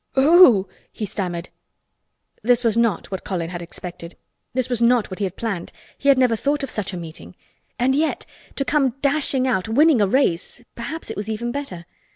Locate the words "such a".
6.71-6.97